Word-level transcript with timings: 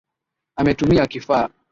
.Ametumia 0.55 1.07
kifaa 1.07 1.49